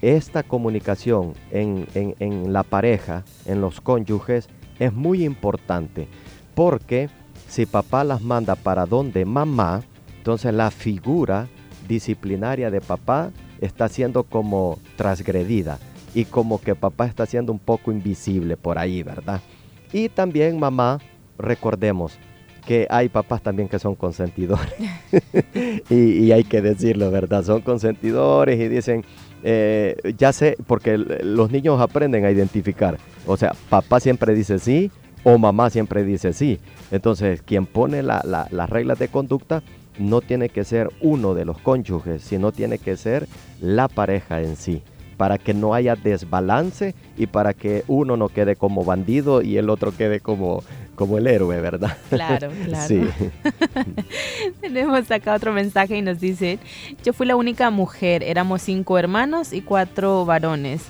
[0.01, 6.09] Esta comunicación en, en la pareja, en los cónyuges, es muy importante
[6.55, 7.09] porque
[7.47, 9.81] si papá las manda para donde mamá,
[10.17, 11.47] entonces la figura
[11.87, 15.79] disciplinaria de papá está siendo como transgredida
[16.13, 19.41] y como que papá está siendo un poco invisible por ahí, ¿verdad?
[19.91, 20.99] Y también mamá,
[21.37, 22.17] recordemos
[22.65, 24.73] que hay papás también que son consentidores
[25.89, 27.43] y, hay que decirlo, ¿verdad?
[27.43, 29.03] Son consentidores y dicen,
[29.43, 34.91] eh, ya sé, porque los niños aprenden a identificar, o sea, papá siempre dice sí
[35.23, 36.59] o mamá siempre dice sí.
[36.91, 39.63] Entonces, quien pone las reglas de conducta
[39.97, 43.27] no tiene que ser uno de los cónyuges, sino tiene que ser
[43.61, 44.81] la pareja en sí,
[45.17, 49.69] para que no haya desbalance y para que uno no quede como bandido y el
[49.69, 50.63] otro quede como,
[50.95, 51.97] como el héroe, ¿verdad?
[52.09, 52.87] Claro, claro.
[52.87, 53.01] Sí.
[54.61, 56.59] Tenemos acá otro mensaje y nos dice,
[57.03, 60.83] yo fui la única mujer, éramos cinco hermanos y cuatro varones.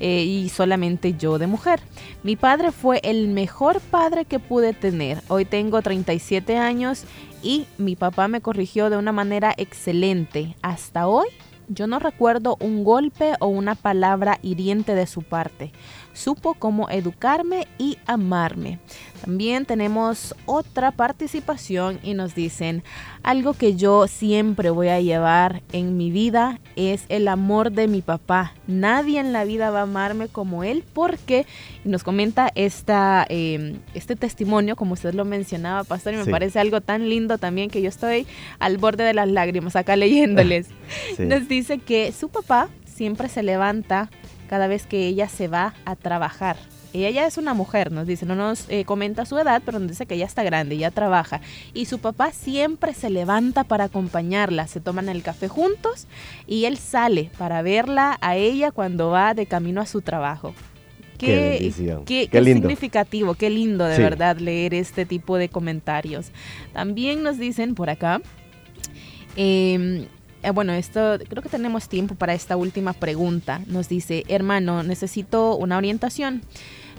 [0.00, 1.78] Eh, y solamente yo de mujer.
[2.24, 5.22] Mi padre fue el mejor padre que pude tener.
[5.28, 7.04] Hoy tengo 37 años
[7.42, 10.56] y mi papá me corrigió de una manera excelente.
[10.62, 11.26] Hasta hoy
[11.68, 15.72] yo no recuerdo un golpe o una palabra hiriente de su parte
[16.12, 18.78] supo cómo educarme y amarme.
[19.24, 22.82] También tenemos otra participación y nos dicen,
[23.22, 28.02] algo que yo siempre voy a llevar en mi vida es el amor de mi
[28.02, 28.54] papá.
[28.66, 31.46] Nadie en la vida va a amarme como él porque
[31.84, 36.80] nos comenta esta, em, este testimonio, como usted lo mencionaba, pastor, y me parece algo
[36.80, 38.26] tan lindo también que yo estoy
[38.58, 40.68] al borde de las lágrimas acá leyéndoles.
[41.18, 44.10] Nos dice que su papá siempre se levanta
[44.52, 46.58] cada vez que ella se va a trabajar.
[46.92, 49.88] Ella ya es una mujer, nos dice, no nos eh, comenta su edad, pero nos
[49.88, 51.40] dice que ya está grande, ya trabaja.
[51.72, 56.06] Y su papá siempre se levanta para acompañarla, se toman el café juntos
[56.46, 60.52] y él sale para verla a ella cuando va de camino a su trabajo.
[61.16, 61.72] Qué,
[62.04, 66.30] qué, qué, significativo, qué lindo de verdad leer este tipo de comentarios.
[66.74, 68.20] También nos dicen por acá,
[69.34, 70.08] eh,
[70.42, 73.60] eh, bueno, esto creo que tenemos tiempo para esta última pregunta.
[73.66, 76.42] Nos dice, hermano, necesito una orientación.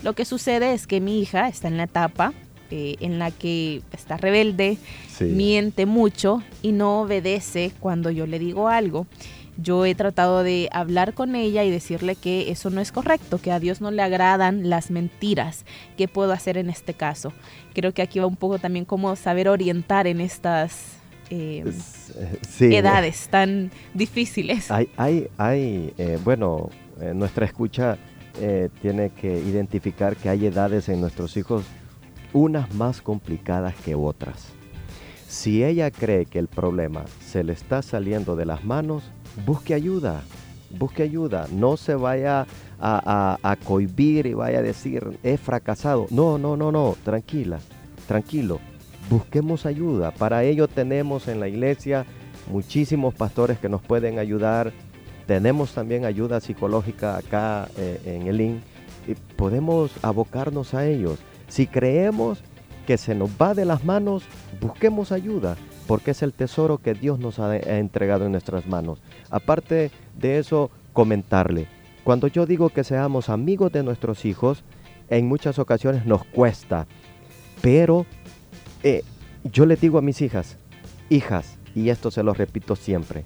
[0.01, 2.33] Lo que sucede es que mi hija está en la etapa
[2.71, 4.77] eh, en la que está rebelde,
[5.19, 9.05] miente mucho y no obedece cuando yo le digo algo.
[9.57, 13.51] Yo he tratado de hablar con ella y decirle que eso no es correcto, que
[13.51, 15.65] a Dios no le agradan las mentiras.
[15.97, 17.31] ¿Qué puedo hacer en este caso?
[17.75, 21.02] Creo que aquí va un poco también como saber orientar en estas
[21.33, 21.63] eh,
[22.59, 24.71] edades tan difíciles.
[24.71, 26.69] Hay, hay, hay eh, bueno,
[26.99, 27.97] eh, nuestra escucha
[28.81, 31.65] tiene que identificar que hay edades en nuestros hijos,
[32.33, 34.47] unas más complicadas que otras.
[35.27, 39.03] Si ella cree que el problema se le está saliendo de las manos,
[39.45, 40.23] busque ayuda,
[40.79, 42.47] busque ayuda, no se vaya
[42.79, 46.07] a, a, a cohibir y vaya a decir, he fracasado.
[46.09, 47.59] No, no, no, no, tranquila,
[48.07, 48.59] tranquilo
[49.09, 50.11] busquemos ayuda.
[50.11, 52.05] Para ello tenemos en la iglesia
[52.51, 54.71] muchísimos pastores que nos pueden ayudar.
[55.27, 58.61] Tenemos también ayuda psicológica acá eh, en el IN
[59.07, 61.19] y podemos abocarnos a ellos.
[61.47, 62.41] Si creemos
[62.85, 64.23] que se nos va de las manos,
[64.59, 65.55] busquemos ayuda,
[65.87, 68.99] porque es el tesoro que Dios nos ha, ha entregado en nuestras manos.
[69.29, 71.67] Aparte de eso, comentarle,
[72.03, 74.63] cuando yo digo que seamos amigos de nuestros hijos,
[75.09, 76.85] en muchas ocasiones nos cuesta,
[77.61, 78.05] pero
[78.83, 79.03] eh,
[79.43, 80.57] yo le digo a mis hijas,
[81.09, 83.25] hijas, y esto se lo repito siempre,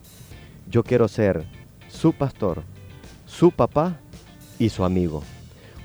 [0.69, 1.45] yo quiero ser
[1.87, 2.63] su pastor,
[3.25, 3.99] su papá
[4.59, 5.23] y su amigo.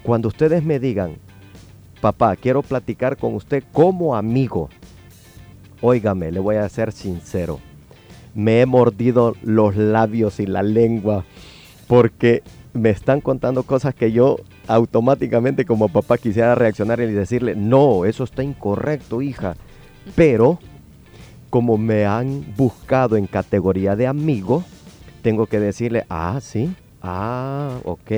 [0.02, 1.16] Cuando ustedes me digan,
[2.00, 4.68] papá, quiero platicar con usted como amigo,
[5.80, 7.60] óigame, le voy a ser sincero,
[8.34, 11.24] me he mordido los labios y la lengua
[11.86, 18.04] porque me están contando cosas que yo automáticamente como papá quisiera reaccionar y decirle, no,
[18.04, 19.56] eso está incorrecto, hija.
[20.14, 20.58] Pero
[21.50, 24.64] como me han buscado en categoría de amigo,
[25.22, 28.10] tengo que decirle, ah, sí, ah, ok,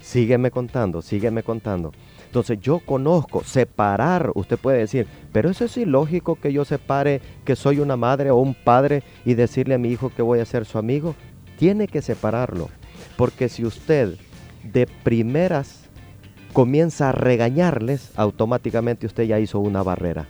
[0.00, 1.92] sígueme contando, sígueme contando.
[2.26, 7.54] Entonces yo conozco, separar, usted puede decir, pero eso es ilógico que yo separe que
[7.54, 10.64] soy una madre o un padre y decirle a mi hijo que voy a ser
[10.64, 11.14] su amigo.
[11.58, 12.70] Tiene que separarlo,
[13.16, 14.16] porque si usted
[14.64, 15.83] de primeras
[16.54, 20.28] comienza a regañarles, automáticamente usted ya hizo una barrera.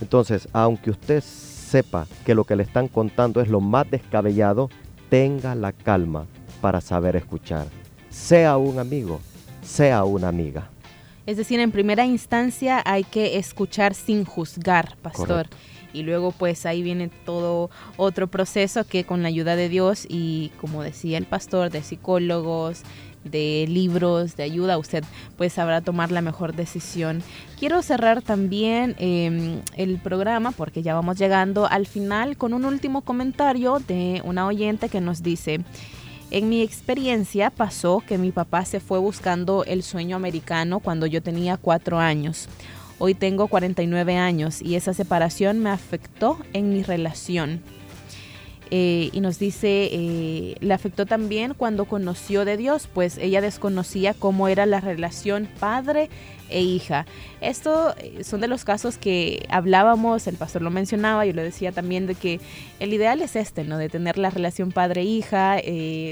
[0.00, 4.70] Entonces, aunque usted sepa que lo que le están contando es lo más descabellado,
[5.10, 6.26] tenga la calma
[6.62, 7.66] para saber escuchar.
[8.08, 9.20] Sea un amigo,
[9.62, 10.70] sea una amiga.
[11.26, 15.46] Es decir, en primera instancia hay que escuchar sin juzgar, pastor.
[15.92, 20.52] Y luego pues ahí viene todo otro proceso que con la ayuda de Dios y
[20.60, 22.84] como decía el pastor, de psicólogos,
[23.24, 25.04] de libros, de ayuda, usted
[25.36, 27.22] pues sabrá tomar la mejor decisión.
[27.58, 33.02] Quiero cerrar también em, el programa porque ya vamos llegando al final con un último
[33.02, 35.60] comentario de una oyente que nos dice,
[36.30, 41.22] en mi experiencia pasó que mi papá se fue buscando el sueño americano cuando yo
[41.22, 42.48] tenía cuatro años.
[43.00, 47.62] Hoy tengo 49 años y esa separación me afectó en mi relación.
[48.72, 54.14] Eh, y nos dice, eh, le afectó también cuando conoció de Dios, pues ella desconocía
[54.14, 56.08] cómo era la relación padre
[56.50, 57.04] e hija.
[57.40, 61.72] Esto eh, son de los casos que hablábamos, el pastor lo mencionaba, yo le decía
[61.72, 62.40] también de que
[62.78, 63.76] el ideal es este, ¿no?
[63.76, 65.58] De tener la relación padre-hija,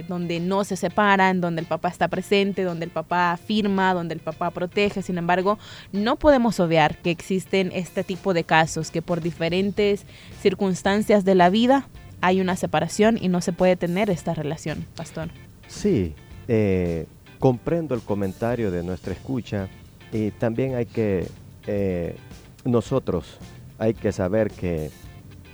[0.09, 4.21] donde no se separan, donde el papá está presente, donde el papá afirma, donde el
[4.21, 5.03] papá protege.
[5.03, 5.59] Sin embargo,
[5.93, 10.05] no podemos obviar que existen este tipo de casos que por diferentes
[10.41, 11.89] circunstancias de la vida
[12.21, 15.29] hay una separación y no se puede tener esta relación, pastor.
[15.67, 16.15] Sí,
[16.49, 17.07] eh,
[17.39, 19.69] comprendo el comentario de nuestra escucha
[20.13, 21.27] y también hay que,
[21.67, 22.17] eh,
[22.65, 23.39] nosotros
[23.79, 24.91] hay que saber que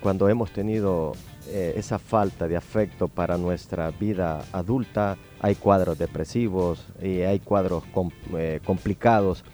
[0.01, 1.13] cuando hemos tenido
[1.49, 7.85] eh, esa falta de afecto para nuestra vida adulta, hay cuadros depresivos y hay cuadros
[8.65, 9.45] complicados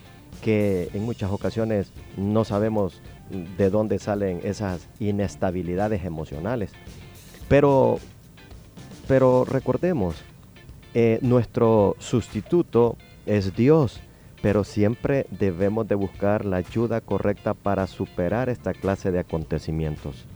[0.43, 3.01] que en muchas ocasiones no sabemos
[3.31, 6.73] de dónde salen esas inestabilidades emocionales.
[7.51, 7.99] Pero,
[9.09, 10.15] pero recordemos,
[10.95, 12.97] eh, nuestro sustituto
[13.27, 13.99] es Dios,
[14.41, 20.27] pero siempre debemos de buscar la ayuda correcta para superar esta clase de acontecimientos.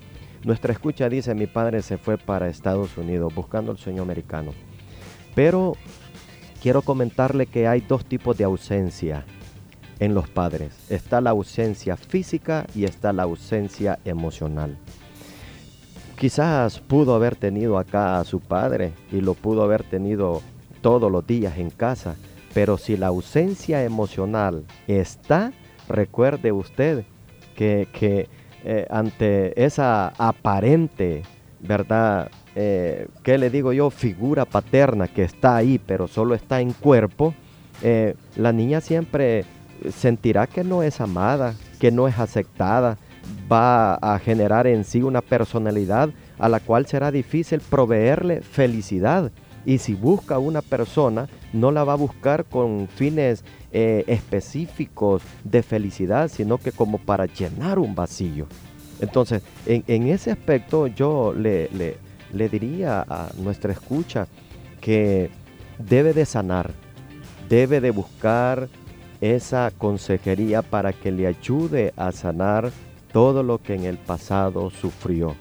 [0.42, 4.52] Nuestra escucha dice, mi padre se fue para Estados Unidos buscando el sueño americano.
[5.36, 5.74] Pero
[6.60, 9.24] quiero comentarle que hay dos tipos de ausencia
[10.00, 10.74] en los padres.
[10.90, 14.76] Está la ausencia física y está la ausencia emocional.
[16.16, 20.42] Quizás pudo haber tenido acá a su padre y lo pudo haber tenido
[20.80, 22.16] todos los días en casa,
[22.52, 25.52] pero si la ausencia emocional está,
[25.88, 27.04] recuerde usted
[27.56, 28.28] que,
[28.64, 31.22] eh, ante esa aparente,
[31.60, 32.30] ¿verdad?
[32.54, 33.90] Eh, ¿Qué le digo yo?
[33.90, 37.34] Figura paterna que está ahí, pero solo está en cuerpo,
[37.82, 39.44] eh, la niña siempre
[39.90, 42.98] sentirá que no es amada, que no es aceptada,
[43.50, 49.30] va a generar en sí una personalidad a la cual será difícil proveerle felicidad.
[49.66, 55.62] Y si busca una persona, no la va a buscar con fines eh, específicos de
[55.62, 58.46] felicidad, sino que como para llenar un vacío.
[59.00, 61.68] Entonces, en, ese aspecto yo le,
[62.32, 64.28] le diría a nuestra escucha
[64.80, 65.30] que
[65.78, 66.70] debe de sanar,
[67.48, 68.68] debe de buscar
[69.20, 72.70] esa consejería para que le ayude a sanar
[73.14, 75.36] todo lo que en el pasado sufrió.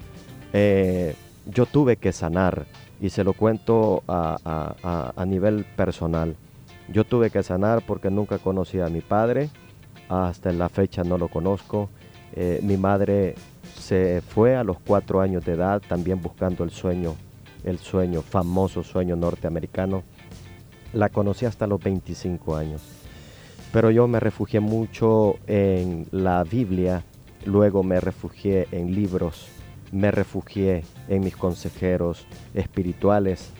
[0.54, 1.16] Eh,
[1.48, 2.68] yo tuve que sanar
[3.02, 6.36] y se lo cuento a, nivel personal.
[6.88, 9.50] Yo tuve que sanar porque nunca conocí a mi padre,
[10.08, 11.90] hasta en la fecha no lo conozco.
[12.36, 13.34] Eh, mi madre
[13.76, 17.16] se fue a los cuatro años de edad también buscando el sueño,
[17.64, 20.04] el sueño, famoso sueño norteamericano.
[20.94, 22.84] La conocí hasta los 25 años.
[23.72, 27.04] Pero yo me refugié mucho en la Biblia,
[27.46, 29.48] luego me refugié en libros
[29.94, 32.26] me refugié en mis consejeros
[32.56, 33.52] espirituales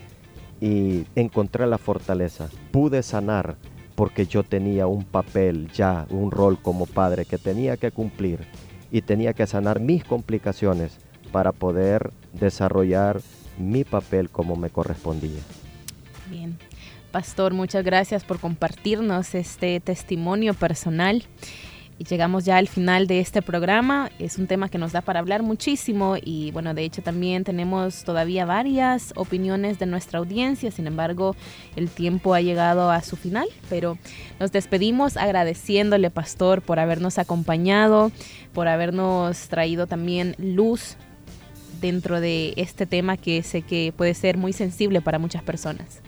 [0.60, 2.48] y encontré la fortaleza.
[2.72, 3.56] Pude sanar
[3.94, 8.40] porque yo tenía un papel ya, un rol como padre que tenía que cumplir
[8.90, 10.98] y tenía que sanar mis complicaciones
[11.30, 13.20] para poder desarrollar
[13.56, 15.40] mi papel como me correspondía.
[16.28, 16.58] Bien.
[17.12, 21.22] Pastor, muchas gracias por compartirnos este testimonio personal.
[21.98, 24.10] Llegamos ya al final de este programa.
[24.18, 28.02] Es un tema que nos da para hablar muchísimo y bueno, de hecho también tenemos
[28.02, 30.72] todavía varias opiniones de nuestra audiencia.
[30.72, 31.36] Sin embargo,
[31.76, 33.96] el tiempo ha llegado a su final, pero
[34.40, 38.10] nos despedimos agradeciéndole, pastor, por habernos acompañado,
[38.52, 40.96] por habernos traído también luz
[41.80, 46.00] dentro de este tema que sé que puede ser muy sensible para muchas personas.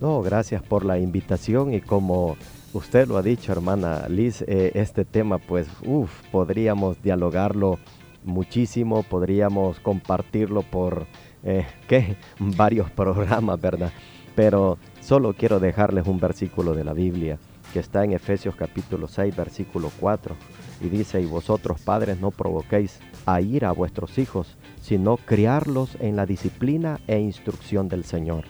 [0.00, 2.36] No, gracias por la invitación y como
[2.74, 7.78] usted lo ha dicho, hermana Liz, eh, este tema, pues, uff, podríamos dialogarlo
[8.24, 11.06] muchísimo, podríamos compartirlo por,
[11.44, 12.16] eh, ¿qué?
[12.38, 13.92] Varios programas, ¿verdad?
[14.34, 17.38] Pero solo quiero dejarles un versículo de la Biblia
[17.72, 20.36] que está en Efesios capítulo 6, versículo 4,
[20.80, 26.14] y dice, y vosotros padres no provoquéis a ir a vuestros hijos, sino criarlos en
[26.14, 28.44] la disciplina e instrucción del Señor.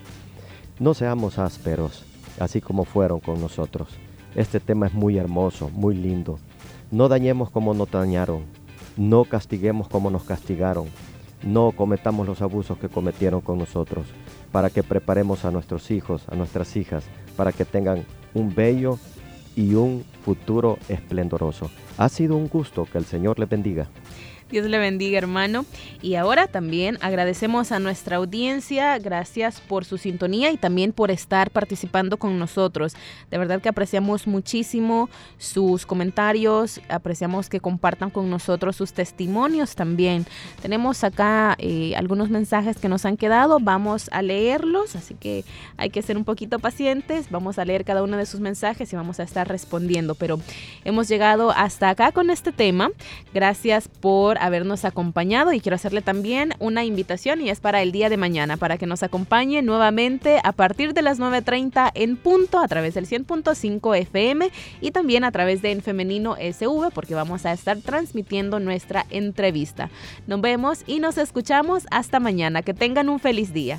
[0.78, 2.04] No seamos ásperos,
[2.38, 3.88] así como fueron con nosotros.
[4.34, 6.40] Este tema es muy hermoso, muy lindo.
[6.90, 8.42] No dañemos como nos dañaron.
[8.96, 10.86] No castiguemos como nos castigaron.
[11.44, 14.06] No cometamos los abusos que cometieron con nosotros,
[14.50, 17.04] para que preparemos a nuestros hijos, a nuestras hijas,
[17.36, 18.98] para que tengan un bello
[19.54, 21.70] y un futuro esplendoroso.
[21.96, 23.88] Ha sido un gusto, que el Señor les bendiga.
[24.54, 25.66] Dios le bendiga, hermano.
[26.00, 28.96] Y ahora también agradecemos a nuestra audiencia.
[29.00, 32.94] Gracias por su sintonía y también por estar participando con nosotros.
[33.32, 36.80] De verdad que apreciamos muchísimo sus comentarios.
[36.88, 40.24] Apreciamos que compartan con nosotros sus testimonios también.
[40.62, 43.58] Tenemos acá eh, algunos mensajes que nos han quedado.
[43.60, 45.44] Vamos a leerlos, así que
[45.76, 47.28] hay que ser un poquito pacientes.
[47.28, 50.14] Vamos a leer cada uno de sus mensajes y vamos a estar respondiendo.
[50.14, 50.38] Pero
[50.84, 52.92] hemos llegado hasta acá con este tema.
[53.32, 58.08] Gracias por habernos acompañado y quiero hacerle también una invitación y es para el día
[58.08, 62.68] de mañana, para que nos acompañe nuevamente a partir de las 9.30 en punto a
[62.68, 67.52] través del 100.5 FM y también a través de En Femenino SV porque vamos a
[67.52, 69.90] estar transmitiendo nuestra entrevista.
[70.26, 72.62] Nos vemos y nos escuchamos hasta mañana.
[72.62, 73.78] Que tengan un feliz día.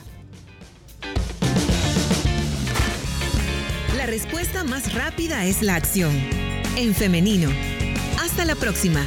[3.98, 6.14] La respuesta más rápida es la acción.
[6.76, 7.50] En femenino.
[8.22, 9.02] Hasta la próxima.